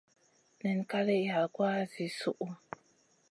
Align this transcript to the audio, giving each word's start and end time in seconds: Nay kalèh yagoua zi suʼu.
Nay 0.59 0.79
kalèh 0.91 1.25
yagoua 1.27 1.79
zi 1.91 2.05
suʼu. 2.19 2.47